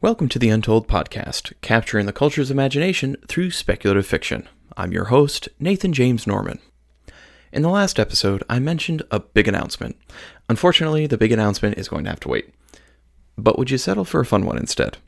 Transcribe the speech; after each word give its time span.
Welcome 0.00 0.28
to 0.30 0.38
the 0.38 0.48
Untold 0.48 0.86
Podcast, 0.88 1.52
capturing 1.60 2.06
the 2.06 2.12
culture's 2.12 2.50
imagination 2.50 3.16
through 3.26 3.50
speculative 3.50 4.06
fiction. 4.06 4.48
I'm 4.76 4.92
your 4.92 5.06
host, 5.06 5.48
Nathan 5.58 5.92
James 5.92 6.26
Norman. 6.26 6.60
In 7.50 7.62
the 7.62 7.70
last 7.70 7.98
episode, 7.98 8.44
I 8.50 8.58
mentioned 8.58 9.02
a 9.10 9.20
big 9.20 9.48
announcement. 9.48 9.96
Unfortunately, 10.50 11.06
the 11.06 11.16
big 11.16 11.32
announcement 11.32 11.78
is 11.78 11.88
going 11.88 12.04
to 12.04 12.10
have 12.10 12.20
to 12.20 12.28
wait. 12.28 12.52
But 13.38 13.58
would 13.58 13.70
you 13.70 13.78
settle 13.78 14.04
for 14.04 14.20
a 14.20 14.26
fun 14.26 14.44
one 14.44 14.58
instead? 14.58 14.98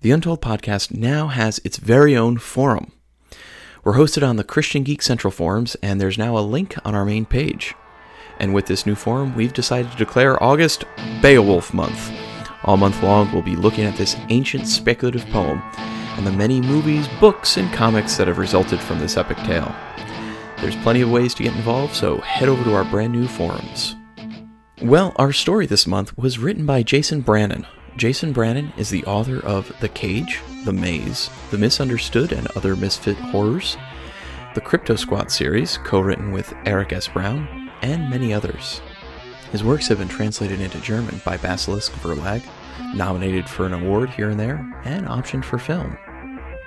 The 0.00 0.10
Untold 0.10 0.42
Podcast 0.42 0.92
now 0.92 1.28
has 1.28 1.60
its 1.64 1.76
very 1.76 2.16
own 2.16 2.38
forum. 2.38 2.90
We're 3.84 3.94
hosted 3.94 4.26
on 4.26 4.34
the 4.34 4.42
Christian 4.42 4.82
Geek 4.82 5.00
Central 5.00 5.30
forums, 5.30 5.76
and 5.80 6.00
there's 6.00 6.18
now 6.18 6.36
a 6.36 6.40
link 6.40 6.74
on 6.84 6.96
our 6.96 7.04
main 7.04 7.24
page. 7.24 7.74
And 8.40 8.52
with 8.52 8.66
this 8.66 8.84
new 8.84 8.96
forum, 8.96 9.36
we've 9.36 9.52
decided 9.52 9.92
to 9.92 9.96
declare 9.96 10.42
August 10.42 10.84
Beowulf 11.22 11.72
Month. 11.72 12.10
All 12.64 12.78
month 12.78 13.00
long, 13.00 13.30
we'll 13.32 13.42
be 13.42 13.56
looking 13.56 13.84
at 13.84 13.96
this 13.96 14.16
ancient 14.28 14.66
speculative 14.66 15.24
poem 15.26 15.62
and 15.76 16.26
the 16.26 16.32
many 16.32 16.60
movies, 16.60 17.06
books, 17.20 17.56
and 17.58 17.72
comics 17.72 18.16
that 18.16 18.26
have 18.26 18.38
resulted 18.38 18.80
from 18.80 18.98
this 18.98 19.16
epic 19.16 19.36
tale. 19.38 19.72
There's 20.60 20.76
plenty 20.76 21.00
of 21.00 21.10
ways 21.10 21.32
to 21.34 21.42
get 21.42 21.54
involved, 21.54 21.94
so 21.94 22.18
head 22.18 22.48
over 22.48 22.62
to 22.64 22.74
our 22.74 22.84
brand 22.84 23.12
new 23.12 23.26
forums. 23.26 23.96
Well, 24.82 25.14
our 25.16 25.32
story 25.32 25.66
this 25.66 25.86
month 25.86 26.16
was 26.18 26.38
written 26.38 26.66
by 26.66 26.82
Jason 26.82 27.22
Brannon. 27.22 27.66
Jason 27.96 28.32
Brannon 28.32 28.72
is 28.76 28.90
the 28.90 29.04
author 29.04 29.44
of 29.44 29.72
The 29.80 29.88
Cage, 29.88 30.40
The 30.64 30.72
Maze, 30.72 31.30
The 31.50 31.58
Misunderstood 31.58 32.32
and 32.32 32.46
Other 32.56 32.76
Misfit 32.76 33.16
Horrors, 33.16 33.78
the 34.54 34.60
Crypto 34.60 34.96
Squad 34.96 35.30
series, 35.30 35.78
co 35.78 36.00
written 36.00 36.32
with 36.32 36.52
Eric 36.66 36.92
S. 36.92 37.08
Brown, 37.08 37.70
and 37.82 38.10
many 38.10 38.34
others. 38.34 38.82
His 39.52 39.64
works 39.64 39.88
have 39.88 39.98
been 39.98 40.08
translated 40.08 40.60
into 40.60 40.80
German 40.80 41.22
by 41.24 41.36
Basilisk 41.38 41.92
Verlag, 41.92 42.42
nominated 42.94 43.48
for 43.48 43.64
an 43.64 43.72
award 43.72 44.10
here 44.10 44.28
and 44.28 44.38
there, 44.38 44.56
and 44.84 45.06
optioned 45.06 45.44
for 45.44 45.58
film. 45.58 45.96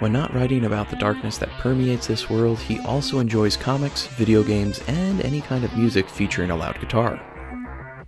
When 0.04 0.12
not 0.12 0.36
writing 0.36 0.66
about 0.66 0.90
the 0.90 0.98
darkness 0.98 1.38
that 1.38 1.48
permeates 1.62 2.08
this 2.08 2.30
world, 2.30 2.59
he 2.59 2.82
also 2.82 3.20
enjoys 3.20 3.56
comics, 3.56 4.08
video 4.08 4.44
games, 4.44 4.82
and 4.90 5.22
any 5.22 5.40
kind 5.40 5.64
of 5.64 5.73
music 5.78 6.09
featuring 6.09 6.52
a 6.52 6.58
loud 6.58 6.78
guitar. 6.82 7.18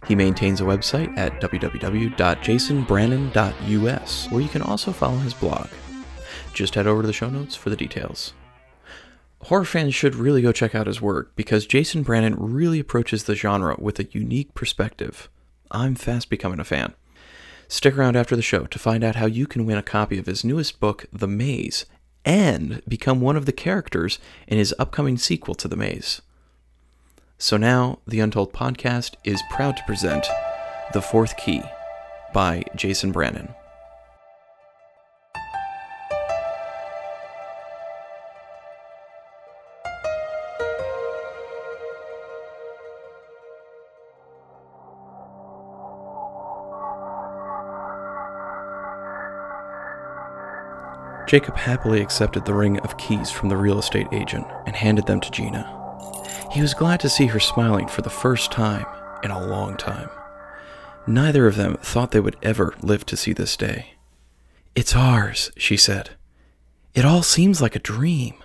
He 0.05 0.13
maintains 0.13 0.59
a 0.59 0.66
website 0.66 1.17
at 1.17 1.39
www.jasonbrannon.us, 1.39 4.27
where 4.29 4.41
you 4.41 4.49
can 4.49 4.61
also 4.61 4.91
follow 4.91 5.19
his 5.19 5.33
blog. 5.33 5.69
Just 6.51 6.75
head 6.75 6.85
over 6.85 7.01
to 7.01 7.07
the 7.07 7.13
show 7.13 7.29
notes 7.29 7.55
for 7.55 7.69
the 7.69 7.77
details 7.77 8.33
horror 9.43 9.63
fans 9.63 9.95
should 9.95 10.16
really 10.16 10.41
go 10.41 10.51
check 10.51 10.75
out 10.75 10.88
his 10.88 11.01
work 11.01 11.33
because 11.38 11.66
Jason 11.66 12.03
Brannon 12.03 12.35
really 12.35 12.81
approaches 12.81 13.23
the 13.23 13.35
genre 13.35 13.77
with 13.79 13.99
a 13.99 14.09
unique 14.11 14.53
perspective. 14.53 15.29
I'm 15.71 15.95
fast 15.95 16.29
becoming 16.29 16.59
a 16.59 16.66
fan. 16.66 16.93
Stick 17.67 17.97
around 17.97 18.16
after 18.16 18.35
the 18.35 18.41
show 18.41 18.66
to 18.66 18.80
find 18.80 19.03
out 19.03 19.16
how 19.16 19.25
you 19.25 19.47
can 19.47 19.66
win 19.66 19.77
a 19.77 19.83
copy 19.83 20.17
of 20.17 20.25
his 20.25 20.44
newest 20.44 20.80
book, 20.80 21.05
The 21.11 21.27
Maze, 21.27 21.85
and 22.23 22.81
become 22.88 23.22
one 23.22 23.35
of 23.35 23.45
the 23.45 23.52
characters 23.52 24.19
in 24.47 24.57
his 24.57 24.73
upcoming 24.80 25.17
sequel 25.17 25.55
to 25.55 25.67
The 25.67 25.75
Maze. 25.75 26.22
So 27.38 27.57
now, 27.57 27.99
the 28.07 28.19
Untold 28.19 28.53
Podcast 28.53 29.16
is 29.23 29.44
proud 29.49 29.77
to 29.77 29.83
present 29.83 30.25
The 30.94 31.02
Fourth 31.02 31.35
Key 31.38 31.61
by 32.33 32.63
Jason 32.75 33.11
Brannon. 33.11 33.53
Jacob 51.28 51.56
happily 51.58 52.02
accepted 52.02 52.46
the 52.46 52.53
ring 52.53 52.80
of 52.80 52.97
keys 52.97 53.31
from 53.31 53.50
the 53.50 53.58
real 53.58 53.80
estate 53.80 54.08
agent 54.12 54.46
and 54.66 54.75
handed 54.75 55.08
them 55.08 55.19
to 55.22 55.31
Gina. 55.31 55.72
He 56.52 56.62
was 56.62 56.74
glad 56.74 57.00
to 57.02 57.09
see 57.09 57.28
her 57.28 57.40
smiling 57.40 57.88
for 57.88 58.02
the 58.02 58.09
first 58.09 58.52
time 58.52 58.86
in 59.24 59.31
a 59.31 59.46
long 59.46 59.75
time. 59.75 60.09
Neither 61.08 61.47
of 61.47 61.56
them 61.56 61.78
thought 61.81 62.12
they 62.12 62.19
would 62.19 62.38
ever 62.41 62.74
live 62.81 63.06
to 63.08 63.18
see 63.18 63.34
this 63.34 63.58
day. 63.58 63.94
It's 64.75 64.96
ours, 64.96 65.52
she 65.58 65.78
said. 65.78 66.12
It 66.94 67.06
all 67.06 67.24
seems 67.24 67.62
like 67.62 67.75
a 67.75 67.80
dream. 67.80 68.36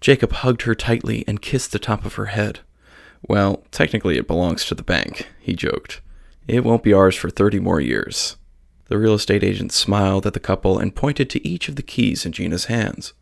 Jacob 0.00 0.32
hugged 0.32 0.62
her 0.62 0.74
tightly 0.74 1.24
and 1.26 1.42
kissed 1.42 1.72
the 1.72 1.78
top 1.78 2.04
of 2.04 2.14
her 2.14 2.26
head. 2.26 2.60
Well, 3.26 3.64
technically 3.70 4.16
it 4.16 4.28
belongs 4.28 4.64
to 4.66 4.74
the 4.74 4.82
bank, 4.82 5.28
he 5.40 5.54
joked. 5.54 6.00
It 6.46 6.64
won't 6.64 6.82
be 6.82 6.92
ours 6.92 7.16
for 7.16 7.30
30 7.30 7.60
more 7.60 7.80
years. 7.80 8.36
The 8.88 8.98
real 8.98 9.14
estate 9.14 9.44
agent 9.44 9.72
smiled 9.72 10.26
at 10.26 10.32
the 10.32 10.40
couple 10.40 10.78
and 10.78 10.94
pointed 10.94 11.30
to 11.30 11.46
each 11.46 11.68
of 11.68 11.76
the 11.76 11.82
keys 11.82 12.26
in 12.26 12.32
Gina's 12.32 12.66
hands. 12.66 13.12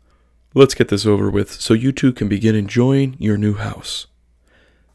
Let's 0.53 0.73
get 0.73 0.87
this 0.87 1.05
over 1.05 1.29
with 1.29 1.51
so 1.51 1.73
you 1.73 1.91
two 1.91 2.13
can 2.13 2.27
begin 2.27 2.55
enjoying 2.55 3.15
your 3.19 3.37
new 3.37 3.53
house. 3.53 4.07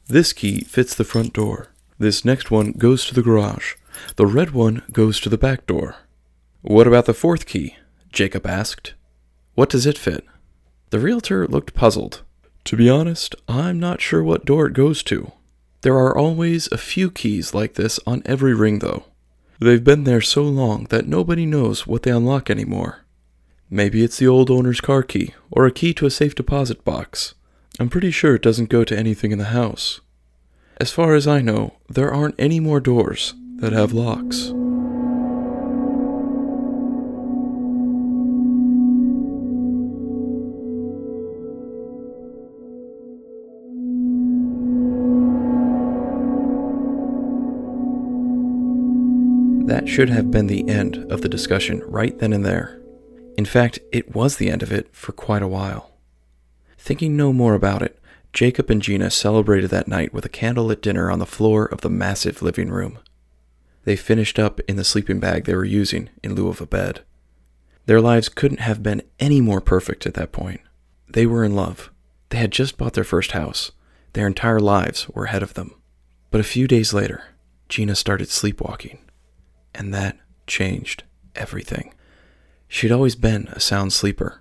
This 0.09 0.33
key 0.33 0.65
fits 0.65 0.95
the 0.95 1.05
front 1.05 1.33
door. 1.33 1.69
This 1.99 2.25
next 2.25 2.51
one 2.51 2.73
goes 2.73 3.05
to 3.07 3.15
the 3.15 3.23
garage. 3.23 3.75
The 4.17 4.27
red 4.27 4.51
one 4.51 4.83
goes 4.93 5.21
to 5.21 5.29
the 5.29 5.39
back 5.39 5.67
door. 5.67 5.97
What 6.63 6.87
about 6.87 7.07
the 7.07 7.15
fourth 7.15 7.47
key? 7.47 7.77
Jacob 8.11 8.47
asked. 8.47 8.95
What 9.55 9.69
does 9.69 9.87
it 9.87 9.99
fit? 9.99 10.25
The 10.91 10.99
realtor 10.99 11.47
looked 11.47 11.75
puzzled. 11.75 12.23
To 12.65 12.77
be 12.77 12.89
honest, 12.89 13.35
I'm 13.47 13.79
not 13.79 14.01
sure 14.01 14.23
what 14.23 14.45
door 14.45 14.67
it 14.67 14.73
goes 14.73 15.03
to. 15.05 15.33
There 15.83 15.97
are 15.97 16.17
always 16.17 16.69
a 16.73 16.79
few 16.79 17.11
keys 17.11 17.55
like 17.55 17.75
this 17.75 18.01
on 18.07 18.23
every 18.25 18.55
ring, 18.55 18.79
though. 18.79 19.05
They've 19.63 19.85
been 19.85 20.03
there 20.03 20.21
so 20.21 20.43
long 20.43 20.87
that 20.91 21.07
nobody 21.07 21.47
knows 21.47 21.87
what 21.87 22.03
they 22.03 22.11
unlock 22.11 22.51
anymore. 22.51 23.05
Maybe 23.71 24.03
it's 24.03 24.19
the 24.19 24.27
old 24.27 24.51
owner's 24.51 24.81
car 24.81 25.05
key, 25.05 25.35
or 25.53 25.67
a 25.67 25.71
key 25.71 25.95
to 25.95 26.07
a 26.07 26.11
safe 26.11 26.35
deposit 26.35 26.85
box. 26.85 27.35
I'm 27.79 27.89
pretty 27.89 28.11
sure 28.11 28.35
it 28.35 28.43
doesn't 28.43 28.71
go 28.71 28.83
to 28.83 28.99
anything 28.99 29.31
in 29.31 29.39
the 29.39 29.55
house. 29.55 30.01
As 30.79 30.91
far 30.91 31.15
as 31.15 31.29
I 31.29 31.43
know, 31.43 31.75
there 31.89 32.13
aren't 32.13 32.35
any 32.41 32.59
more 32.59 32.81
doors 32.81 33.35
that 33.59 33.73
have 33.73 33.93
locks. 33.93 34.53
That 49.73 49.89
should 49.89 50.11
have 50.11 50.31
been 50.31 50.49
the 50.49 50.69
end 50.69 51.11
of 51.11 51.23
the 51.23 51.31
discussion 51.31 51.81
right 51.87 52.19
then 52.19 52.35
and 52.35 52.45
there. 52.45 52.79
In 53.39 53.47
fact, 53.47 53.79
it 53.91 54.15
was 54.15 54.37
the 54.37 54.51
end 54.51 54.63
of 54.63 54.71
it 54.71 54.95
for 54.95 55.13
quite 55.13 55.41
a 55.41 55.49
while. 55.49 55.93
Thinking 56.77 57.17
no 57.17 57.33
more 57.33 57.55
about 57.55 57.81
it, 57.81 57.99
Jacob 58.35 58.69
and 58.69 58.83
Gina 58.83 59.11
celebrated 59.11 59.71
that 59.71 59.89
night 59.89 60.13
with 60.13 60.27
a 60.27 60.29
candlelit 60.29 60.83
dinner 60.83 61.11
on 61.11 61.21
the 61.21 61.25
floor 61.25 61.65
of 61.65 61.81
the 61.81 61.89
massive 61.89 62.43
living 62.43 62.69
room. 62.69 62.99
They 63.85 63.97
finished 63.97 64.39
up 64.39 64.61
in 64.69 64.77
the 64.77 64.85
sleeping 64.85 65.21
bag 65.21 65.47
they 65.47 65.55
were 65.55 65.65
using 65.65 66.11
in 66.23 66.35
lieu 66.35 66.49
of 66.49 66.61
a 66.61 66.67
bed. 66.67 67.01
Their 67.87 68.03
lives 68.03 68.29
couldn't 68.29 68.61
have 68.61 68.83
been 68.83 69.01
any 69.19 69.41
more 69.41 69.63
perfect 69.63 70.05
at 70.05 70.13
that 70.13 70.33
point. 70.33 70.61
They 71.09 71.25
were 71.25 71.45
in 71.45 71.57
love. 71.57 71.91
They 72.29 72.37
had 72.37 72.53
just 72.53 72.77
bought 72.77 72.93
their 72.93 73.05
first 73.05 73.33
house. 73.33 73.73
Their 74.13 74.27
entire 74.27 74.61
lives 74.61 75.09
were 75.09 75.25
ahead 75.25 75.43
of 75.43 75.55
them. 75.55 75.75
But 76.31 76.43
a 76.43 76.45
few 76.45 76.69
days 76.69 76.93
later, 76.93 77.25
Gina 77.71 77.95
started 77.95 78.29
sleepwalking 78.29 78.99
and 79.75 79.93
that 79.93 80.19
changed 80.47 81.05
everything. 81.35 81.95
She'd 82.69 82.93
always 82.93 83.17
been 83.17 83.49
a 83.49 83.61
sound 83.61 83.93
sleeper. 83.93 84.41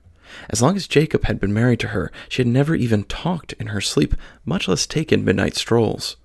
As 0.50 0.62
long 0.62 0.76
as 0.76 0.88
Jacob 0.88 1.26
had 1.26 1.40
been 1.40 1.54
married 1.54 1.80
to 1.82 1.90
her, 1.90 2.12
she 2.30 2.42
had 2.42 2.48
never 2.48 2.76
even 2.76 3.04
talked 3.04 3.54
in 3.54 3.68
her 3.68 3.82
sleep, 3.82 4.16
much 4.46 4.68
less 4.68 4.88
taken 4.88 5.26
midnight 5.26 5.56
strolls. 5.56 6.16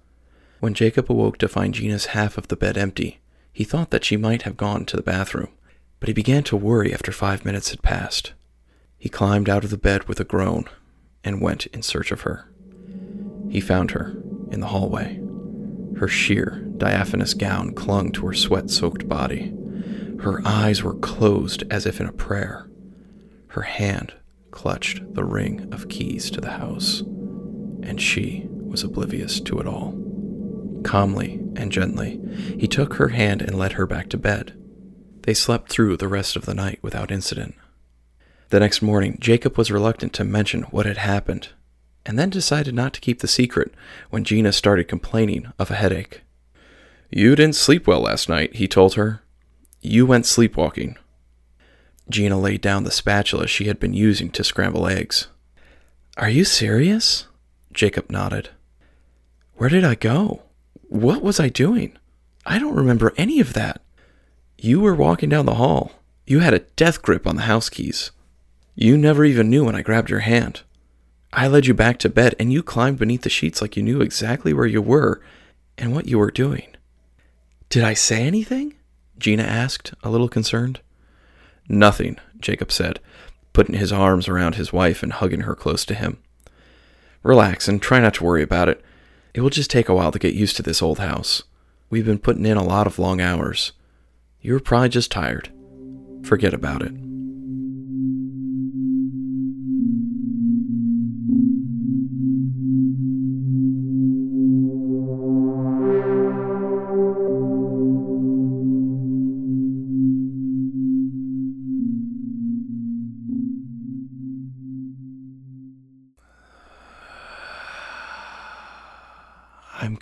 When 0.60 0.74
Jacob 0.74 1.10
awoke 1.10 1.38
to 1.38 1.48
find 1.48 1.74
Gina's 1.74 2.06
half 2.06 2.38
of 2.38 2.48
the 2.48 2.56
bed 2.56 2.78
empty, 2.78 3.20
he 3.52 3.64
thought 3.64 3.90
that 3.90 4.04
she 4.04 4.16
might 4.16 4.42
have 4.42 4.56
gone 4.56 4.84
to 4.86 4.96
the 4.96 5.02
bathroom, 5.02 5.48
but 5.98 6.08
he 6.08 6.12
began 6.12 6.42
to 6.44 6.56
worry 6.56 6.92
after 6.94 7.10
five 7.12 7.44
minutes 7.44 7.70
had 7.70 7.82
passed. 7.82 8.32
He 8.98 9.08
climbed 9.08 9.48
out 9.48 9.64
of 9.64 9.70
the 9.70 9.76
bed 9.76 10.04
with 10.04 10.20
a 10.20 10.24
groan 10.24 10.66
and 11.24 11.40
went 11.40 11.66
in 11.66 11.82
search 11.82 12.12
of 12.12 12.22
her. 12.22 12.48
He 13.50 13.60
found 13.60 13.92
her 13.92 14.16
in 14.50 14.60
the 14.60 14.68
hallway. 14.68 15.20
Her 15.98 16.08
sheer, 16.08 16.65
diaphanous 16.78 17.34
gown 17.34 17.74
clung 17.74 18.12
to 18.12 18.26
her 18.26 18.34
sweat 18.34 18.70
soaked 18.70 19.08
body. 19.08 19.54
Her 20.20 20.40
eyes 20.44 20.82
were 20.82 20.94
closed 20.94 21.64
as 21.70 21.86
if 21.86 22.00
in 22.00 22.06
a 22.06 22.12
prayer. 22.12 22.68
Her 23.48 23.62
hand 23.62 24.14
clutched 24.50 25.14
the 25.14 25.24
ring 25.24 25.68
of 25.72 25.88
keys 25.88 26.30
to 26.30 26.40
the 26.40 26.52
house, 26.52 27.00
and 27.82 28.00
she 28.00 28.46
was 28.50 28.82
oblivious 28.82 29.40
to 29.40 29.58
it 29.60 29.66
all. 29.66 29.94
Calmly 30.84 31.40
and 31.56 31.72
gently, 31.72 32.20
he 32.58 32.66
took 32.66 32.94
her 32.94 33.08
hand 33.08 33.42
and 33.42 33.58
led 33.58 33.72
her 33.72 33.86
back 33.86 34.08
to 34.10 34.18
bed. 34.18 34.54
They 35.22 35.34
slept 35.34 35.68
through 35.68 35.96
the 35.96 36.08
rest 36.08 36.36
of 36.36 36.46
the 36.46 36.54
night 36.54 36.78
without 36.82 37.10
incident. 37.10 37.54
The 38.50 38.60
next 38.60 38.80
morning, 38.80 39.18
Jacob 39.20 39.58
was 39.58 39.72
reluctant 39.72 40.12
to 40.14 40.24
mention 40.24 40.62
what 40.64 40.86
had 40.86 40.98
happened, 40.98 41.48
and 42.04 42.18
then 42.18 42.30
decided 42.30 42.74
not 42.74 42.92
to 42.94 43.00
keep 43.00 43.20
the 43.20 43.26
secret 43.26 43.74
when 44.10 44.22
Gina 44.22 44.52
started 44.52 44.86
complaining 44.86 45.52
of 45.58 45.70
a 45.70 45.74
headache. 45.74 46.22
You 47.10 47.36
didn't 47.36 47.56
sleep 47.56 47.86
well 47.86 48.00
last 48.00 48.28
night, 48.28 48.56
he 48.56 48.66
told 48.66 48.94
her. 48.94 49.22
You 49.80 50.06
went 50.06 50.26
sleepwalking. 50.26 50.96
Gina 52.10 52.38
laid 52.38 52.60
down 52.60 52.84
the 52.84 52.90
spatula 52.90 53.46
she 53.46 53.66
had 53.66 53.80
been 53.80 53.94
using 53.94 54.30
to 54.30 54.44
scramble 54.44 54.86
eggs. 54.86 55.28
Are 56.16 56.30
you 56.30 56.44
serious? 56.44 57.26
Jacob 57.72 58.10
nodded. 58.10 58.50
Where 59.56 59.68
did 59.68 59.84
I 59.84 59.94
go? 59.94 60.42
What 60.88 61.22
was 61.22 61.40
I 61.40 61.48
doing? 61.48 61.96
I 62.44 62.58
don't 62.58 62.76
remember 62.76 63.12
any 63.16 63.40
of 63.40 63.54
that. 63.54 63.80
You 64.58 64.80
were 64.80 64.94
walking 64.94 65.28
down 65.28 65.46
the 65.46 65.54
hall. 65.54 65.92
You 66.26 66.40
had 66.40 66.54
a 66.54 66.60
death 66.60 67.02
grip 67.02 67.26
on 67.26 67.36
the 67.36 67.42
house 67.42 67.68
keys. 67.68 68.10
You 68.74 68.96
never 68.96 69.24
even 69.24 69.50
knew 69.50 69.64
when 69.64 69.74
I 69.74 69.82
grabbed 69.82 70.10
your 70.10 70.20
hand. 70.20 70.62
I 71.32 71.48
led 71.48 71.66
you 71.66 71.74
back 71.74 71.98
to 71.98 72.08
bed, 72.08 72.34
and 72.38 72.52
you 72.52 72.62
climbed 72.62 72.98
beneath 72.98 73.22
the 73.22 73.30
sheets 73.30 73.60
like 73.60 73.76
you 73.76 73.82
knew 73.82 74.00
exactly 74.00 74.52
where 74.52 74.66
you 74.66 74.80
were 74.80 75.20
and 75.76 75.94
what 75.94 76.06
you 76.06 76.18
were 76.18 76.30
doing. 76.30 76.75
Did 77.68 77.84
I 77.84 77.94
say 77.94 78.22
anything? 78.24 78.74
Gina 79.18 79.42
asked, 79.42 79.94
a 80.02 80.10
little 80.10 80.28
concerned. 80.28 80.80
Nothing, 81.68 82.16
Jacob 82.38 82.70
said, 82.70 83.00
putting 83.52 83.74
his 83.74 83.92
arms 83.92 84.28
around 84.28 84.54
his 84.54 84.72
wife 84.72 85.02
and 85.02 85.12
hugging 85.12 85.40
her 85.40 85.54
close 85.54 85.84
to 85.86 85.94
him. 85.94 86.18
Relax 87.22 87.66
and 87.66 87.82
try 87.82 88.00
not 88.00 88.14
to 88.14 88.24
worry 88.24 88.42
about 88.42 88.68
it. 88.68 88.84
It 89.34 89.40
will 89.40 89.50
just 89.50 89.70
take 89.70 89.88
a 89.88 89.94
while 89.94 90.12
to 90.12 90.18
get 90.18 90.34
used 90.34 90.56
to 90.56 90.62
this 90.62 90.80
old 90.80 90.98
house. 90.98 91.42
We've 91.90 92.06
been 92.06 92.18
putting 92.18 92.46
in 92.46 92.56
a 92.56 92.64
lot 92.64 92.86
of 92.86 92.98
long 92.98 93.20
hours. 93.20 93.72
You 94.40 94.52
were 94.52 94.60
probably 94.60 94.90
just 94.90 95.10
tired. 95.10 95.50
Forget 96.22 96.54
about 96.54 96.82
it. 96.82 96.92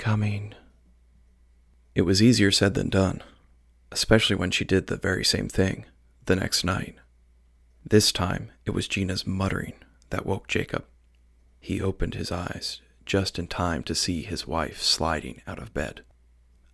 Coming. 0.05 0.53
It 1.95 2.03
was 2.03 2.23
easier 2.23 2.51
said 2.51 2.75
than 2.75 2.91
done, 2.91 3.23
especially 3.91 4.37
when 4.37 4.51
she 4.51 4.62
did 4.62 4.87
the 4.87 4.99
very 4.99 5.25
same 5.25 5.49
thing 5.49 5.87
the 6.27 6.37
next 6.37 6.62
night. 6.62 6.97
This 7.83 8.12
time, 8.12 8.51
it 8.67 8.73
was 8.73 8.87
Gina's 8.87 9.27
muttering 9.27 9.73
that 10.11 10.27
woke 10.27 10.47
Jacob. 10.47 10.85
He 11.59 11.81
opened 11.81 12.12
his 12.12 12.31
eyes 12.31 12.83
just 13.06 13.39
in 13.39 13.47
time 13.47 13.83
to 13.85 13.95
see 13.95 14.21
his 14.21 14.47
wife 14.47 14.83
sliding 14.83 15.41
out 15.47 15.59
of 15.59 15.73
bed. 15.73 16.03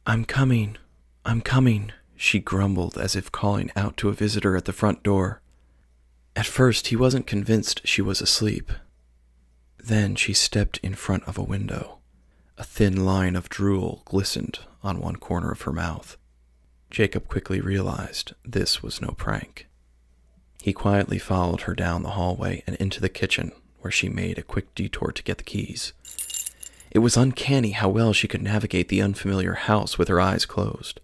I'm 0.04 0.24
coming, 0.24 0.76
I'm 1.24 1.40
coming, 1.40 1.92
she 2.16 2.40
grumbled 2.40 2.98
as 2.98 3.14
if 3.14 3.30
calling 3.30 3.70
out 3.76 3.96
to 3.98 4.08
a 4.08 4.12
visitor 4.24 4.56
at 4.56 4.64
the 4.64 4.72
front 4.72 5.04
door. 5.04 5.40
At 6.34 6.46
first, 6.46 6.88
he 6.88 6.96
wasn't 6.96 7.28
convinced 7.28 7.86
she 7.86 8.02
was 8.02 8.20
asleep. 8.20 8.72
Then 9.78 10.16
she 10.16 10.32
stepped 10.32 10.78
in 10.78 10.94
front 10.94 11.22
of 11.28 11.38
a 11.38 11.44
window. 11.44 11.99
A 12.60 12.64
thin 12.64 13.06
line 13.06 13.36
of 13.36 13.48
drool 13.48 14.02
glistened 14.04 14.58
on 14.82 15.00
one 15.00 15.16
corner 15.16 15.50
of 15.50 15.62
her 15.62 15.72
mouth. 15.72 16.18
Jacob 16.90 17.26
quickly 17.26 17.58
realized 17.58 18.34
this 18.44 18.82
was 18.82 19.00
no 19.00 19.12
prank. 19.12 19.66
He 20.60 20.74
quietly 20.74 21.18
followed 21.18 21.62
her 21.62 21.74
down 21.74 22.02
the 22.02 22.10
hallway 22.10 22.62
and 22.66 22.76
into 22.76 23.00
the 23.00 23.08
kitchen, 23.08 23.52
where 23.78 23.90
she 23.90 24.10
made 24.10 24.36
a 24.36 24.42
quick 24.42 24.74
detour 24.74 25.10
to 25.10 25.22
get 25.22 25.38
the 25.38 25.44
keys. 25.44 25.94
It 26.90 26.98
was 26.98 27.16
uncanny 27.16 27.70
how 27.70 27.88
well 27.88 28.12
she 28.12 28.28
could 28.28 28.42
navigate 28.42 28.88
the 28.88 29.00
unfamiliar 29.00 29.54
house 29.54 29.96
with 29.96 30.08
her 30.08 30.20
eyes 30.20 30.44
closed. 30.44 31.00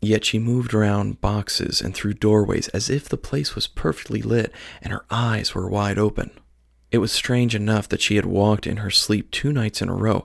Yet 0.00 0.24
she 0.24 0.38
moved 0.38 0.72
around 0.72 1.20
boxes 1.20 1.80
and 1.80 1.96
through 1.96 2.14
doorways 2.14 2.68
as 2.68 2.88
if 2.88 3.08
the 3.08 3.16
place 3.16 3.56
was 3.56 3.66
perfectly 3.66 4.22
lit 4.22 4.52
and 4.80 4.92
her 4.92 5.04
eyes 5.10 5.52
were 5.52 5.68
wide 5.68 5.98
open. 5.98 6.30
It 6.92 6.98
was 6.98 7.10
strange 7.10 7.56
enough 7.56 7.88
that 7.88 8.00
she 8.00 8.14
had 8.14 8.26
walked 8.26 8.68
in 8.68 8.76
her 8.76 8.90
sleep 8.92 9.32
two 9.32 9.52
nights 9.52 9.82
in 9.82 9.88
a 9.88 9.94
row, 9.94 10.24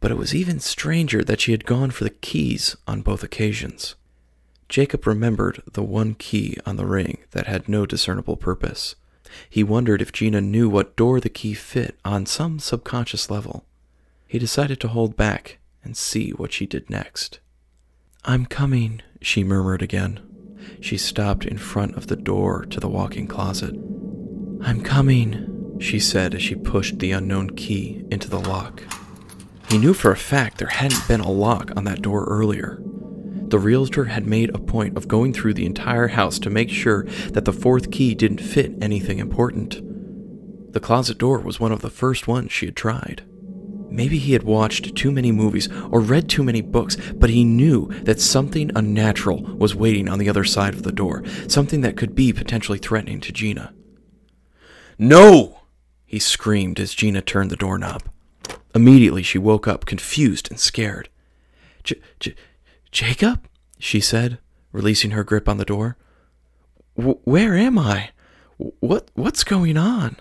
but 0.00 0.10
it 0.10 0.16
was 0.16 0.34
even 0.34 0.58
stranger 0.58 1.22
that 1.22 1.40
she 1.40 1.52
had 1.52 1.66
gone 1.66 1.90
for 1.90 2.04
the 2.04 2.10
keys 2.10 2.76
on 2.86 3.02
both 3.02 3.22
occasions. 3.22 3.94
Jacob 4.68 5.06
remembered 5.06 5.62
the 5.72 5.82
one 5.82 6.14
key 6.14 6.56
on 6.64 6.76
the 6.76 6.86
ring 6.86 7.18
that 7.32 7.46
had 7.46 7.68
no 7.68 7.84
discernible 7.84 8.36
purpose. 8.36 8.94
He 9.48 9.62
wondered 9.62 10.00
if 10.00 10.12
Gina 10.12 10.40
knew 10.40 10.68
what 10.68 10.96
door 10.96 11.20
the 11.20 11.28
key 11.28 11.54
fit 11.54 11.98
on 12.04 12.26
some 12.26 12.58
subconscious 12.58 13.30
level. 13.30 13.64
He 14.26 14.38
decided 14.38 14.80
to 14.80 14.88
hold 14.88 15.16
back 15.16 15.58
and 15.82 15.96
see 15.96 16.30
what 16.30 16.52
she 16.52 16.66
did 16.66 16.88
next. 16.88 17.40
I'm 18.24 18.46
coming, 18.46 19.02
she 19.20 19.42
murmured 19.42 19.82
again. 19.82 20.20
She 20.80 20.96
stopped 20.96 21.44
in 21.44 21.58
front 21.58 21.96
of 21.96 22.06
the 22.06 22.16
door 22.16 22.64
to 22.66 22.80
the 22.80 22.88
walk 22.88 23.16
in 23.16 23.26
closet. 23.26 23.74
I'm 24.62 24.82
coming, 24.82 25.78
she 25.80 25.98
said 25.98 26.34
as 26.34 26.42
she 26.42 26.54
pushed 26.54 26.98
the 26.98 27.12
unknown 27.12 27.50
key 27.56 28.04
into 28.10 28.28
the 28.28 28.40
lock. 28.40 28.82
He 29.70 29.78
knew 29.78 29.94
for 29.94 30.10
a 30.10 30.16
fact 30.16 30.58
there 30.58 30.66
hadn't 30.66 31.06
been 31.06 31.20
a 31.20 31.30
lock 31.30 31.70
on 31.76 31.84
that 31.84 32.02
door 32.02 32.24
earlier. 32.24 32.82
The 33.50 33.58
realtor 33.60 34.06
had 34.06 34.26
made 34.26 34.52
a 34.52 34.58
point 34.58 34.96
of 34.96 35.06
going 35.06 35.32
through 35.32 35.54
the 35.54 35.64
entire 35.64 36.08
house 36.08 36.40
to 36.40 36.50
make 36.50 36.70
sure 36.70 37.04
that 37.28 37.44
the 37.44 37.52
fourth 37.52 37.92
key 37.92 38.16
didn't 38.16 38.40
fit 38.40 38.72
anything 38.82 39.20
important. 39.20 39.80
The 40.72 40.80
closet 40.80 41.18
door 41.18 41.38
was 41.38 41.60
one 41.60 41.70
of 41.70 41.82
the 41.82 41.90
first 41.90 42.26
ones 42.26 42.50
she 42.50 42.66
had 42.66 42.74
tried. 42.74 43.22
Maybe 43.88 44.18
he 44.18 44.32
had 44.32 44.42
watched 44.42 44.96
too 44.96 45.12
many 45.12 45.30
movies 45.30 45.68
or 45.92 46.00
read 46.00 46.28
too 46.28 46.42
many 46.42 46.62
books, 46.62 46.96
but 47.14 47.30
he 47.30 47.44
knew 47.44 47.86
that 48.02 48.20
something 48.20 48.72
unnatural 48.74 49.42
was 49.56 49.76
waiting 49.76 50.08
on 50.08 50.18
the 50.18 50.28
other 50.28 50.44
side 50.44 50.74
of 50.74 50.82
the 50.82 50.90
door, 50.90 51.22
something 51.46 51.80
that 51.82 51.96
could 51.96 52.16
be 52.16 52.32
potentially 52.32 52.78
threatening 52.78 53.20
to 53.20 53.32
Gina. 53.32 53.72
No! 54.98 55.60
he 56.06 56.18
screamed 56.18 56.80
as 56.80 56.92
Gina 56.92 57.22
turned 57.22 57.50
the 57.50 57.56
doorknob. 57.56 58.02
Immediately 58.74 59.22
she 59.22 59.38
woke 59.38 59.66
up, 59.66 59.84
confused 59.84 60.50
and 60.50 60.58
scared. 60.58 61.08
J- 61.82 62.00
J- 62.20 62.34
Jacob? 62.92 63.46
she 63.78 64.00
said, 64.00 64.38
releasing 64.72 65.12
her 65.12 65.24
grip 65.24 65.48
on 65.48 65.56
the 65.56 65.64
door. 65.64 65.96
Where 66.94 67.56
am 67.56 67.78
I? 67.78 68.10
What 68.58 69.10
what's 69.14 69.42
going 69.42 69.78
on? 69.78 70.16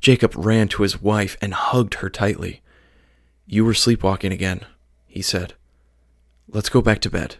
Jacob 0.00 0.34
ran 0.36 0.68
to 0.68 0.82
his 0.82 1.00
wife 1.00 1.36
and 1.40 1.54
hugged 1.54 1.94
her 1.94 2.10
tightly. 2.10 2.60
You 3.46 3.64
were 3.64 3.74
sleepwalking 3.74 4.32
again, 4.32 4.60
he 5.06 5.22
said. 5.22 5.54
Let's 6.48 6.68
go 6.68 6.82
back 6.82 7.00
to 7.00 7.10
bed. 7.10 7.36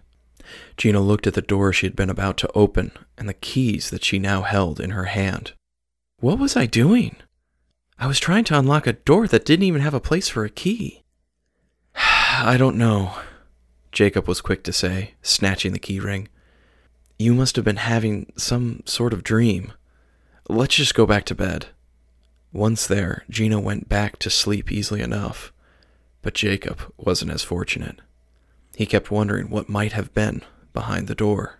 Gina 0.76 1.00
looked 1.00 1.26
at 1.26 1.34
the 1.34 1.42
door 1.42 1.72
she 1.72 1.86
had 1.86 1.96
been 1.96 2.10
about 2.10 2.36
to 2.38 2.50
open 2.54 2.92
and 3.18 3.28
the 3.28 3.34
keys 3.34 3.90
that 3.90 4.04
she 4.04 4.18
now 4.18 4.42
held 4.42 4.80
in 4.80 4.90
her 4.90 5.04
hand. 5.04 5.52
What 6.20 6.38
was 6.38 6.56
I 6.56 6.66
doing? 6.66 7.16
I 8.00 8.06
was 8.06 8.18
trying 8.18 8.44
to 8.44 8.58
unlock 8.58 8.86
a 8.86 8.94
door 8.94 9.28
that 9.28 9.44
didn't 9.44 9.66
even 9.66 9.82
have 9.82 9.92
a 9.92 10.00
place 10.00 10.26
for 10.26 10.46
a 10.46 10.50
key. 10.50 11.04
I 11.94 12.56
don't 12.56 12.78
know, 12.78 13.12
Jacob 13.92 14.26
was 14.26 14.40
quick 14.40 14.62
to 14.64 14.72
say, 14.72 15.12
snatching 15.20 15.74
the 15.74 15.78
key 15.78 16.00
ring. 16.00 16.28
You 17.18 17.34
must 17.34 17.56
have 17.56 17.64
been 17.66 17.76
having 17.76 18.32
some 18.38 18.82
sort 18.86 19.12
of 19.12 19.22
dream. 19.22 19.74
Let's 20.48 20.76
just 20.76 20.94
go 20.94 21.04
back 21.04 21.26
to 21.26 21.34
bed. 21.34 21.66
Once 22.54 22.86
there, 22.86 23.24
Gina 23.28 23.60
went 23.60 23.90
back 23.90 24.18
to 24.20 24.30
sleep 24.30 24.72
easily 24.72 25.02
enough, 25.02 25.52
but 26.22 26.32
Jacob 26.32 26.80
wasn't 26.96 27.32
as 27.32 27.42
fortunate. 27.42 28.00
He 28.74 28.86
kept 28.86 29.10
wondering 29.10 29.50
what 29.50 29.68
might 29.68 29.92
have 29.92 30.14
been 30.14 30.40
behind 30.72 31.06
the 31.06 31.14
door. 31.14 31.58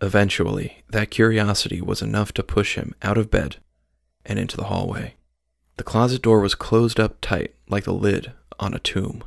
Eventually, 0.00 0.84
that 0.88 1.10
curiosity 1.10 1.80
was 1.80 2.00
enough 2.00 2.32
to 2.34 2.44
push 2.44 2.76
him 2.76 2.94
out 3.02 3.18
of 3.18 3.28
bed 3.28 3.56
and 4.24 4.38
into 4.38 4.56
the 4.56 4.64
hallway. 4.64 5.16
The 5.78 5.84
closet 5.84 6.22
door 6.22 6.40
was 6.40 6.56
closed 6.56 6.98
up 6.98 7.20
tight 7.20 7.54
like 7.68 7.84
the 7.84 7.92
lid 7.92 8.32
on 8.58 8.74
a 8.74 8.80
tomb. 8.80 9.22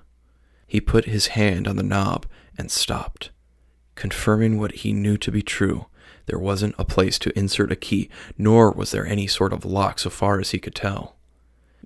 He 0.68 0.82
put 0.82 1.06
his 1.06 1.28
hand 1.28 1.66
on 1.66 1.78
the 1.78 1.84
knob 1.84 2.26
and 2.58 2.70
stopped. 2.70 3.30
Confirming 3.96 4.60
what 4.60 4.74
he 4.74 4.92
knew 4.92 5.16
to 5.16 5.32
be 5.32 5.42
true, 5.42 5.86
there 6.26 6.38
wasn't 6.38 6.76
a 6.78 6.84
place 6.84 7.18
to 7.20 7.38
insert 7.40 7.72
a 7.72 7.78
key, 7.78 8.10
nor 8.38 8.70
was 8.70 8.92
there 8.92 9.06
any 9.06 9.28
sort 9.28 9.54
of 9.54 9.64
lock 9.64 9.98
so 9.98 10.10
far 10.10 10.42
as 10.42 10.52
he 10.52 10.60
could 10.60 10.76
tell. 10.76 11.16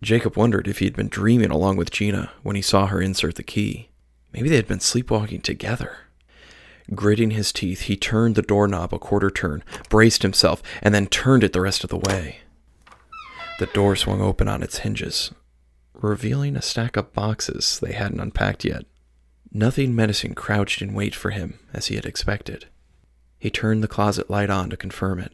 Jacob 0.02 0.36
wondered 0.36 0.68
if 0.68 0.80
he 0.80 0.86
had 0.86 0.96
been 0.96 1.10
dreaming 1.10 1.52
along 1.52 1.78
with 1.78 1.92
Gina 1.92 2.32
when 2.42 2.56
he 2.56 2.62
saw 2.64 2.88
her 2.88 3.00
insert 3.00 3.36
the 3.36 3.44
key. 3.44 3.90
Maybe 4.34 4.50
they 4.50 4.56
had 4.56 4.68
been 4.68 4.80
sleepwalking 4.80 5.42
together. 5.42 5.98
Gritting 6.94 7.32
his 7.32 7.52
teeth, 7.52 7.82
he 7.82 7.96
turned 7.96 8.34
the 8.34 8.42
doorknob 8.42 8.96
a 8.96 9.00
quarter 9.00 9.30
turn, 9.30 9.64
braced 9.90 10.24
himself, 10.24 10.64
and 10.82 10.94
then 10.94 11.06
turned 11.06 11.44
it 11.44 11.54
the 11.54 11.62
rest 11.62 11.84
of 11.84 11.92
the 11.92 11.98
way. 11.98 12.40
The 13.58 13.68
door 13.68 13.96
swung 13.96 14.22
open 14.22 14.50
on 14.50 14.62
its 14.62 14.80
hinges, 14.80 15.32
revealing 15.94 16.58
a 16.58 16.62
stack 16.62 16.98
of 16.98 17.14
boxes 17.14 17.80
they 17.80 17.94
hadn't 17.94 18.20
unpacked 18.20 18.66
yet. 18.66 18.86
Nothing 19.52 19.96
menacing 19.96 20.36
crouched 20.36 20.82
in 20.82 20.94
wait 20.94 21.16
for 21.16 21.30
him 21.30 21.60
as 21.72 21.88
he 21.88 21.96
had 21.96 22.06
expected. 22.06 22.66
He 23.40 23.50
turned 23.50 23.82
the 23.82 23.88
closet 23.88 24.30
light 24.30 24.50
on 24.50 24.70
to 24.72 24.78
confirm 24.78 25.20
it. 25.20 25.34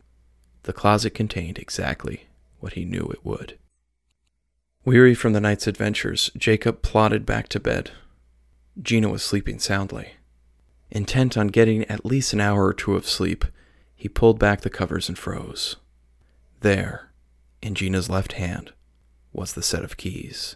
The 0.63 0.73
closet 0.73 1.15
contained 1.15 1.57
exactly 1.57 2.27
what 2.59 2.73
he 2.73 2.85
knew 2.85 3.09
it 3.11 3.25
would. 3.25 3.57
Weary 4.85 5.15
from 5.15 5.33
the 5.33 5.41
night's 5.41 5.65
adventures, 5.65 6.29
Jacob 6.37 6.83
plodded 6.83 7.25
back 7.25 7.47
to 7.49 7.59
bed. 7.59 7.89
Gina 8.79 9.09
was 9.09 9.23
sleeping 9.23 9.57
soundly. 9.57 10.13
Intent 10.91 11.37
on 11.37 11.47
getting 11.47 11.85
at 11.85 12.05
least 12.05 12.33
an 12.33 12.41
hour 12.41 12.65
or 12.65 12.73
two 12.73 12.95
of 12.95 13.07
sleep, 13.07 13.45
he 13.95 14.07
pulled 14.07 14.37
back 14.37 14.61
the 14.61 14.69
covers 14.69 15.09
and 15.09 15.17
froze. 15.17 15.77
There, 16.59 17.10
in 17.61 17.75
Gina's 17.75 18.09
left 18.09 18.33
hand, 18.33 18.73
was 19.33 19.53
the 19.53 19.63
set 19.63 19.83
of 19.83 19.97
keys. 19.97 20.55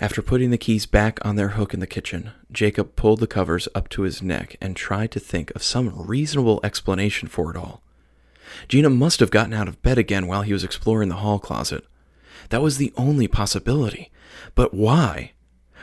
After 0.00 0.22
putting 0.22 0.50
the 0.50 0.56
keys 0.58 0.86
back 0.86 1.18
on 1.24 1.36
their 1.36 1.50
hook 1.50 1.74
in 1.74 1.80
the 1.80 1.86
kitchen, 1.86 2.30
Jacob 2.50 2.96
pulled 2.96 3.20
the 3.20 3.26
covers 3.26 3.68
up 3.74 3.88
to 3.90 4.02
his 4.02 4.22
neck 4.22 4.56
and 4.60 4.74
tried 4.74 5.10
to 5.12 5.20
think 5.20 5.52
of 5.54 5.62
some 5.62 5.92
reasonable 5.94 6.58
explanation 6.64 7.28
for 7.28 7.50
it 7.50 7.56
all. 7.56 7.82
Gina 8.66 8.88
must 8.88 9.20
have 9.20 9.30
gotten 9.30 9.52
out 9.52 9.68
of 9.68 9.82
bed 9.82 9.98
again 9.98 10.26
while 10.26 10.42
he 10.42 10.54
was 10.54 10.64
exploring 10.64 11.10
the 11.10 11.16
hall 11.16 11.38
closet. 11.38 11.84
That 12.48 12.62
was 12.62 12.78
the 12.78 12.92
only 12.96 13.28
possibility. 13.28 14.10
But 14.54 14.72
why? 14.72 15.32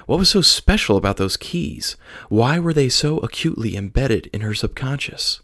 What 0.07 0.19
was 0.19 0.29
so 0.29 0.41
special 0.41 0.97
about 0.97 1.17
those 1.17 1.37
keys? 1.37 1.95
Why 2.29 2.59
were 2.59 2.73
they 2.73 2.89
so 2.89 3.19
acutely 3.19 3.75
embedded 3.75 4.27
in 4.27 4.41
her 4.41 4.53
subconscious? 4.53 5.41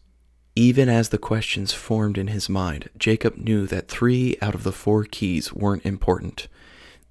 Even 0.56 0.88
as 0.88 1.10
the 1.10 1.18
questions 1.18 1.74
formed 1.74 2.18
in 2.18 2.28
his 2.28 2.48
mind, 2.48 2.90
Jacob 2.98 3.38
knew 3.38 3.66
that 3.66 3.88
three 3.88 4.38
out 4.40 4.54
of 4.54 4.64
the 4.64 4.72
four 4.72 5.04
keys 5.04 5.52
weren't 5.52 5.86
important. 5.86 6.48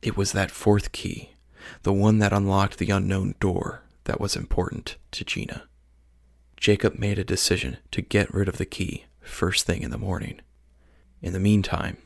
It 0.01 0.17
was 0.17 0.31
that 0.33 0.53
fourth 0.53 0.93
key, 0.93 1.35
the 1.83 1.93
one 1.93 2.19
that 2.19 2.33
unlocked 2.33 2.79
the 2.79 2.91
unknown 2.91 3.35
door, 3.41 3.83
that 4.05 4.21
was 4.21 4.37
important 4.37 4.97
to 5.13 5.25
Gina. 5.25 5.65
Jacob 6.57 6.99
made 6.99 7.19
a 7.19 7.25
decision 7.25 7.79
to 7.91 8.01
get 8.01 8.33
rid 8.33 8.49
of 8.49 8.59
the 8.59 8.67
key 8.67 9.07
first 9.21 9.67
thing 9.67 9.83
in 9.83 9.91
the 9.91 9.99
morning. 9.99 10.41
In 11.21 11.33
the 11.33 11.41
meantime, 11.41 11.97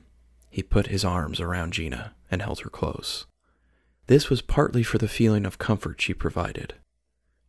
he 0.49 0.63
put 0.63 0.87
his 0.87 1.05
arms 1.05 1.39
around 1.39 1.75
Gina 1.75 2.15
and 2.31 2.41
held 2.41 2.61
her 2.61 2.71
close. 2.71 3.27
This 4.07 4.31
was 4.31 4.41
partly 4.41 4.83
for 4.83 4.97
the 4.97 5.09
feeling 5.09 5.45
of 5.45 5.59
comfort 5.59 6.01
she 6.01 6.15
provided. 6.15 6.75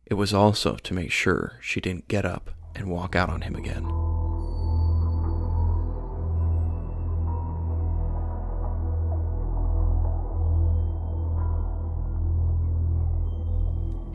It 0.04 0.14
was 0.14 0.34
also 0.34 0.76
to 0.76 0.94
make 0.94 1.10
sure 1.10 1.58
she 1.62 1.80
didn't 1.80 2.08
get 2.08 2.26
up 2.26 2.50
and 2.78 2.88
walk 2.88 3.16
out 3.16 3.28
on 3.28 3.42
him 3.42 3.54
again. 3.54 3.84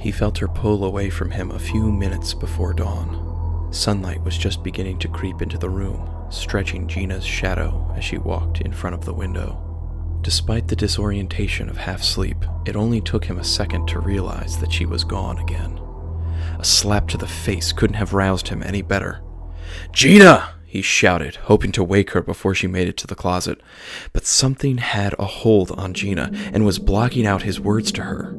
He 0.03 0.11
felt 0.11 0.37
her 0.39 0.49
pull 0.49 0.83
away 0.83 1.09
from 1.09 1.31
him 1.31 1.51
a 1.51 1.59
few 1.59 1.89
minutes 1.89 2.33
before 2.33 2.73
dawn. 2.73 3.69
Sunlight 3.71 4.21
was 4.21 4.37
just 4.37 4.61
beginning 4.61 4.99
to 4.99 5.07
creep 5.07 5.41
into 5.41 5.57
the 5.57 5.69
room, 5.69 6.09
stretching 6.29 6.89
Gina's 6.89 7.23
shadow 7.23 7.89
as 7.95 8.03
she 8.03 8.17
walked 8.17 8.59
in 8.59 8.73
front 8.73 8.95
of 8.95 9.05
the 9.05 9.13
window. 9.13 9.57
Despite 10.21 10.67
the 10.67 10.75
disorientation 10.75 11.69
of 11.69 11.77
half 11.77 12.03
sleep, 12.03 12.45
it 12.65 12.75
only 12.75 13.01
took 13.01 13.25
him 13.25 13.39
a 13.39 13.43
second 13.43 13.87
to 13.87 13.99
realize 13.99 14.57
that 14.59 14.71
she 14.71 14.85
was 14.85 15.03
gone 15.03 15.37
again. 15.37 15.79
A 16.59 16.65
slap 16.65 17.07
to 17.09 17.17
the 17.17 17.27
face 17.27 17.71
couldn't 17.71 17.95
have 17.95 18.13
roused 18.13 18.49
him 18.49 18.63
any 18.63 18.81
better. 18.81 19.21
Gina! 19.91 20.53
he 20.65 20.81
shouted, 20.81 21.35
hoping 21.35 21.71
to 21.71 21.83
wake 21.83 22.11
her 22.11 22.21
before 22.23 22.55
she 22.55 22.65
made 22.65 22.87
it 22.87 22.97
to 22.97 23.05
the 23.05 23.13
closet. 23.13 23.61
But 24.11 24.25
something 24.25 24.77
had 24.77 25.13
a 25.19 25.25
hold 25.25 25.69
on 25.71 25.93
Gina 25.93 26.31
and 26.51 26.65
was 26.65 26.79
blocking 26.79 27.27
out 27.27 27.43
his 27.43 27.59
words 27.59 27.91
to 27.91 28.01
her. 28.01 28.35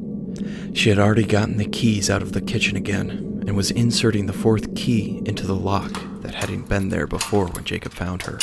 She 0.73 0.89
had 0.89 0.99
already 0.99 1.23
gotten 1.23 1.55
the 1.55 1.65
keys 1.69 2.09
out 2.09 2.21
of 2.21 2.33
the 2.33 2.41
kitchen 2.41 2.75
again 2.75 3.43
and 3.47 3.55
was 3.55 3.71
inserting 3.71 4.25
the 4.25 4.33
fourth 4.33 4.75
key 4.75 5.21
into 5.25 5.47
the 5.47 5.55
lock 5.55 5.93
that 6.21 6.35
hadn't 6.35 6.67
been 6.67 6.89
there 6.89 7.07
before 7.07 7.47
when 7.47 7.63
Jacob 7.63 7.93
found 7.93 8.23
her. 8.23 8.39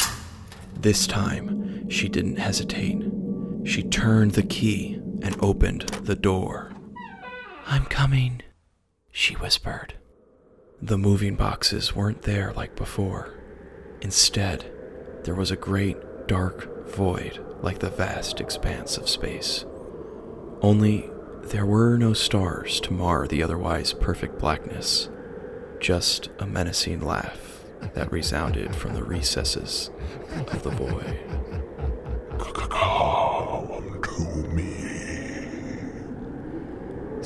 This 0.75 1.07
time, 1.07 1.89
she 1.91 2.09
didn't 2.09 2.37
hesitate. 2.37 3.03
She 3.65 3.83
turned 3.83 4.33
the 4.33 4.43
key 4.43 4.95
and 5.23 5.37
opened 5.41 5.83
the 6.05 6.17
door. 6.17 6.73
I'm 7.67 7.85
coming, 7.85 8.43
she 9.13 9.35
whispered. 9.35 9.95
The 10.81 10.99
moving 10.99 11.37
boxes 11.37 11.95
weren't 11.95 12.23
there 12.23 12.53
like 12.55 12.75
before. 12.75 13.35
Instead, 14.01 14.65
there 15.23 15.35
was 15.35 15.53
a 15.53 15.57
great 15.57 16.27
dark 16.27 16.89
void 16.89 17.45
like 17.61 17.79
the 17.79 17.91
vast 17.91 18.41
expanse 18.41 18.97
of 18.97 19.09
space. 19.09 19.65
Only 20.63 21.09
there 21.43 21.67
were 21.67 21.97
no 21.99 22.15
stars 22.15 22.81
to 22.81 22.93
mar 22.93 23.29
the 23.29 23.43
otherwise 23.43 23.93
perfect 23.93 24.39
blackness, 24.39 25.09
just 25.79 26.31
a 26.39 26.47
menacing 26.47 27.01
laugh 27.01 27.65
that 27.95 28.11
resounded 28.11 28.75
from 28.75 28.95
the 28.95 29.05
recesses 29.05 29.91
of 30.49 30.63
the 30.63 30.71
void. 30.71 31.19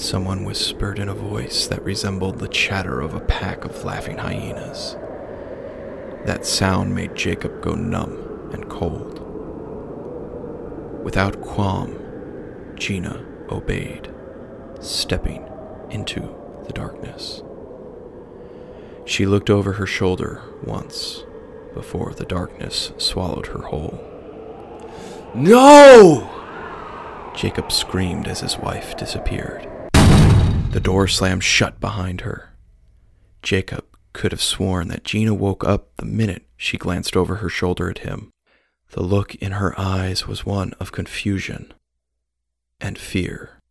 Someone 0.06 0.44
whispered 0.44 1.00
in 1.00 1.08
a 1.08 1.14
voice 1.14 1.66
that 1.66 1.82
resembled 1.82 2.38
the 2.38 2.46
chatter 2.46 3.00
of 3.00 3.12
a 3.12 3.20
pack 3.20 3.64
of 3.64 3.84
laughing 3.84 4.18
hyenas. 4.18 4.96
That 6.24 6.46
sound 6.46 6.94
made 6.94 7.16
Jacob 7.16 7.60
go 7.60 7.74
numb 7.74 8.50
and 8.52 8.68
cold. 8.70 9.18
Without 11.02 11.40
qualm, 11.40 11.98
Gina 12.76 13.26
obeyed, 13.50 14.14
stepping 14.78 15.44
into 15.90 16.32
the 16.68 16.72
darkness. 16.72 17.42
She 19.06 19.26
looked 19.26 19.50
over 19.50 19.72
her 19.72 19.86
shoulder 19.86 20.40
once 20.62 21.24
before 21.74 22.14
the 22.14 22.26
darkness 22.26 22.92
swallowed 22.96 23.48
her 23.48 23.62
whole. 23.62 24.00
No! 25.34 26.30
Jacob 27.34 27.72
screamed 27.72 28.28
as 28.28 28.38
his 28.38 28.56
wife 28.56 28.96
disappeared. 28.96 29.68
The 30.76 30.80
door 30.80 31.08
slammed 31.08 31.42
shut 31.42 31.80
behind 31.80 32.20
her. 32.20 32.50
Jacob 33.42 33.86
could 34.12 34.30
have 34.30 34.42
sworn 34.42 34.88
that 34.88 35.04
Gina 35.04 35.32
woke 35.32 35.64
up 35.64 35.96
the 35.96 36.04
minute 36.04 36.44
she 36.54 36.76
glanced 36.76 37.16
over 37.16 37.36
her 37.36 37.48
shoulder 37.48 37.88
at 37.88 38.00
him. 38.00 38.30
The 38.90 39.02
look 39.02 39.34
in 39.36 39.52
her 39.52 39.72
eyes 39.80 40.26
was 40.26 40.44
one 40.44 40.74
of 40.78 40.92
confusion 40.92 41.72
and 42.78 42.98
fear 42.98 43.62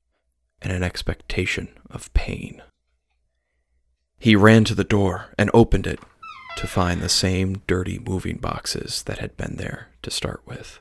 and 0.63 0.73
an 0.73 0.81
expectation 0.81 1.67
of 1.91 2.11
pain. 2.15 2.63
He 4.17 4.35
ran 4.35 4.63
to 4.63 4.73
the 4.73 4.83
door 4.83 5.27
and 5.37 5.51
opened 5.53 5.85
it 5.85 5.99
to 6.57 6.65
find 6.65 7.01
the 7.01 7.07
same 7.07 7.61
dirty 7.67 7.99
moving 7.99 8.37
boxes 8.37 9.03
that 9.03 9.19
had 9.19 9.37
been 9.37 9.57
there 9.57 9.89
to 10.01 10.09
start 10.09 10.41
with. 10.47 10.79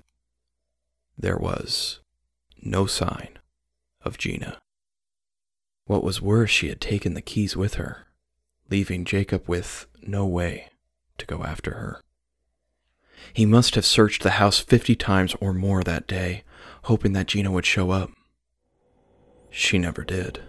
There 1.18 1.36
was 1.36 2.00
no 2.62 2.86
sign 2.86 3.38
of 4.00 4.16
Gina. 4.16 4.56
What 5.86 6.02
was 6.02 6.22
worse, 6.22 6.50
she 6.50 6.68
had 6.68 6.80
taken 6.80 7.14
the 7.14 7.20
keys 7.20 7.56
with 7.56 7.74
her, 7.74 8.06
leaving 8.70 9.04
Jacob 9.04 9.44
with 9.46 9.86
no 10.02 10.26
way 10.26 10.70
to 11.18 11.26
go 11.26 11.42
after 11.42 11.72
her. 11.72 12.00
He 13.32 13.46
must 13.46 13.74
have 13.74 13.84
searched 13.84 14.22
the 14.22 14.30
house 14.30 14.58
fifty 14.58 14.96
times 14.96 15.34
or 15.40 15.52
more 15.52 15.82
that 15.82 16.06
day, 16.06 16.44
hoping 16.84 17.12
that 17.12 17.28
Gina 17.28 17.50
would 17.50 17.66
show 17.66 17.90
up. 17.90 18.10
She 19.50 19.78
never 19.78 20.04
did. 20.04 20.40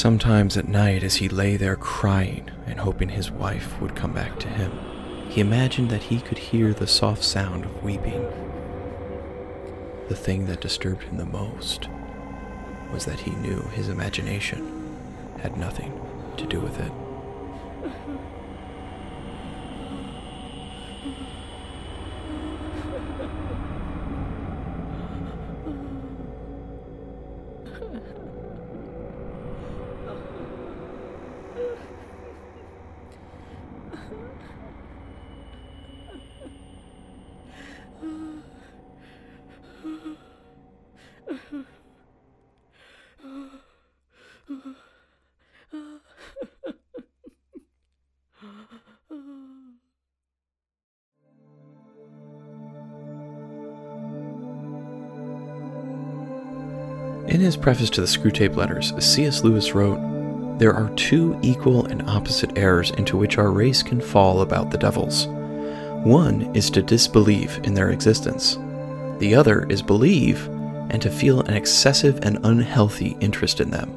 Sometimes 0.00 0.56
at 0.56 0.66
night, 0.66 1.02
as 1.02 1.16
he 1.16 1.28
lay 1.28 1.58
there 1.58 1.76
crying 1.76 2.50
and 2.64 2.80
hoping 2.80 3.10
his 3.10 3.30
wife 3.30 3.78
would 3.82 3.94
come 3.94 4.14
back 4.14 4.40
to 4.40 4.48
him, 4.48 4.72
he 5.28 5.42
imagined 5.42 5.90
that 5.90 6.04
he 6.04 6.22
could 6.22 6.38
hear 6.38 6.72
the 6.72 6.86
soft 6.86 7.22
sound 7.22 7.66
of 7.66 7.82
weeping. 7.84 8.26
The 10.08 10.16
thing 10.16 10.46
that 10.46 10.62
disturbed 10.62 11.02
him 11.02 11.18
the 11.18 11.26
most 11.26 11.90
was 12.90 13.04
that 13.04 13.20
he 13.20 13.32
knew 13.32 13.60
his 13.74 13.90
imagination 13.90 14.96
had 15.42 15.58
nothing 15.58 15.92
to 16.38 16.46
do 16.46 16.60
with 16.60 16.80
it. 16.80 16.92
In 57.40 57.46
his 57.46 57.56
preface 57.56 57.88
to 57.90 58.02
the 58.02 58.06
Screwtape 58.06 58.54
Letters, 58.54 58.92
C.S. 59.02 59.42
Lewis 59.42 59.74
wrote, 59.74 59.98
There 60.58 60.74
are 60.74 60.90
two 60.90 61.40
equal 61.40 61.86
and 61.86 62.02
opposite 62.02 62.58
errors 62.58 62.90
into 62.90 63.16
which 63.16 63.38
our 63.38 63.50
race 63.50 63.82
can 63.82 63.98
fall 63.98 64.42
about 64.42 64.70
the 64.70 64.76
devils. 64.76 65.26
One 66.04 66.54
is 66.54 66.68
to 66.68 66.82
disbelieve 66.82 67.58
in 67.64 67.72
their 67.72 67.92
existence. 67.92 68.58
The 69.20 69.34
other 69.34 69.64
is 69.70 69.80
believe 69.80 70.48
and 70.90 71.00
to 71.00 71.08
feel 71.08 71.40
an 71.40 71.54
excessive 71.54 72.18
and 72.22 72.44
unhealthy 72.44 73.16
interest 73.20 73.58
in 73.58 73.70
them. 73.70 73.90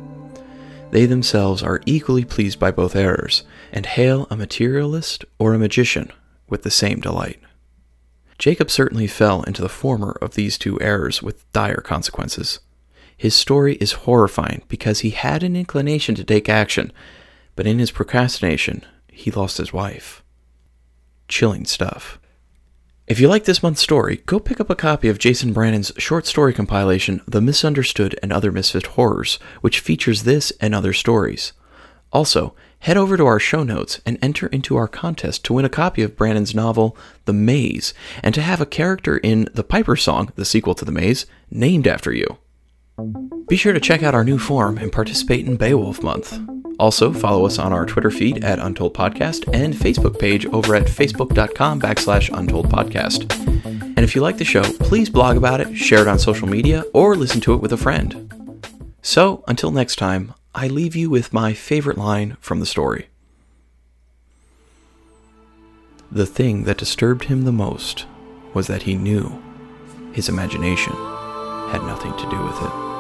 They 0.91 1.05
themselves 1.05 1.62
are 1.62 1.81
equally 1.85 2.23
pleased 2.23 2.59
by 2.59 2.71
both 2.71 2.95
errors, 2.95 3.43
and 3.73 3.85
hail 3.85 4.25
a 4.29 4.38
materialist 4.38 5.25
or 5.38 5.53
a 5.53 5.59
magician 5.59 6.13
with 6.47 6.63
the 6.63 6.71
same 6.71 7.01
delight. 7.01 7.41
Jacob 8.38 8.71
certainly 8.71 9.07
fell 9.07 9.43
into 9.43 9.62
the 9.62 9.67
former 9.67 10.17
of 10.21 10.35
these 10.35 10.57
two 10.57 10.79
errors 10.79 11.21
with 11.21 11.51
dire 11.51 11.81
consequences. 11.81 12.62
His 13.17 13.36
story 13.36 13.75
is 13.75 13.91
horrifying 13.91 14.63
because 14.67 15.00
he 15.00 15.12
had 15.12 15.43
an 15.43 15.55
inclination 15.55 16.15
to 16.15 16.24
take 16.24 16.50
action, 16.50 16.91
but 17.55 17.67
in 17.67 17.79
his 17.79 17.91
procrastination, 17.91 18.86
he 19.08 19.32
lost 19.32 19.58
his 19.58 19.72
wife. 19.72 20.24
Chilling 21.27 21.65
stuff. 21.65 22.20
If 23.05 23.20
you 23.20 23.27
like 23.27 23.43
this 23.43 23.62
month's 23.62 23.82
story, 23.82 24.24
go 24.25 24.39
pick 24.39 24.62
up 24.62 24.70
a 24.70 24.75
copy 24.75 25.10
of 25.10 25.20
Jason 25.20 25.51
Brannon's 25.51 25.91
short 25.98 26.25
story 26.25 26.53
compilation, 26.53 27.22
The 27.27 27.41
Misunderstood 27.41 28.17
and 28.24 28.32
Other 28.32 28.51
Misfit 28.51 28.88
Horrors, 28.88 29.39
which 29.60 29.82
features 29.82 30.24
this 30.24 30.51
and 30.62 30.74
other 30.74 30.93
stories. 30.93 31.51
Also, 32.13 32.55
head 32.79 32.96
over 32.96 33.17
to 33.17 33.25
our 33.25 33.39
show 33.39 33.63
notes 33.63 34.00
and 34.05 34.17
enter 34.22 34.48
into 34.48 34.77
our 34.77 34.88
contest 34.88 35.43
to 35.43 35.53
win 35.53 35.65
a 35.65 35.70
copy 35.70 36.01
of 36.01 36.15
Brannon's 36.15 36.55
novel, 36.55 36.96
The 37.25 37.34
Maze, 37.34 37.93
and 38.22 38.34
to 38.36 38.41
have 38.41 38.62
a 38.62 38.65
character 38.65 39.17
in 39.17 39.50
The 39.53 39.63
Piper 39.63 39.98
Song, 39.98 40.32
the 40.36 40.46
sequel 40.46 40.75
to 40.75 40.86
The 40.86 40.91
Maze, 40.91 41.25
named 41.51 41.88
after 41.88 42.13
you. 42.13 42.38
Be 43.47 43.57
sure 43.57 43.73
to 43.73 43.79
check 43.79 44.03
out 44.03 44.13
our 44.13 44.23
new 44.23 44.38
forum 44.38 44.77
and 44.77 44.91
participate 44.91 45.47
in 45.47 45.57
Beowulf 45.57 46.03
Month. 46.03 46.39
Also, 46.79 47.12
follow 47.12 47.45
us 47.45 47.57
on 47.57 47.73
our 47.73 47.85
Twitter 47.85 48.12
feed 48.12 48.43
at 48.43 48.59
Untold 48.59 48.93
Podcast 48.93 49.51
and 49.53 49.73
Facebook 49.73 50.19
page 50.19 50.45
over 50.47 50.75
at 50.75 50.85
facebook.com 50.85 51.81
backslash 51.81 52.35
Untold 52.38 52.69
Podcast. 52.69 53.31
And 53.65 54.00
if 54.00 54.15
you 54.15 54.21
like 54.21 54.38
the 54.38 54.45
show, 54.45 54.63
please 54.63 55.09
blog 55.09 55.38
about 55.38 55.62
it, 55.62 55.75
share 55.75 56.01
it 56.01 56.07
on 56.07 56.19
social 56.19 56.47
media, 56.47 56.83
or 56.93 57.15
listen 57.15 57.41
to 57.41 57.53
it 57.53 57.62
with 57.62 57.73
a 57.73 57.77
friend. 57.77 58.62
So, 59.01 59.43
until 59.47 59.71
next 59.71 59.95
time, 59.95 60.33
I 60.55 60.67
leave 60.67 60.95
you 60.95 61.09
with 61.09 61.33
my 61.33 61.53
favorite 61.53 61.97
line 61.97 62.38
from 62.39 62.59
the 62.59 62.65
story. 62.65 63.07
The 66.12 66.27
thing 66.27 66.65
that 66.65 66.77
disturbed 66.77 67.25
him 67.25 67.43
the 67.43 67.51
most 67.51 68.05
was 68.53 68.67
that 68.67 68.83
he 68.83 68.95
knew 68.95 69.41
his 70.13 70.29
imagination 70.29 70.93
had 71.74 71.84
nothing 71.86 72.15
to 72.18 72.30
do 72.30 72.39
with 72.44 72.62
it. 72.62 72.92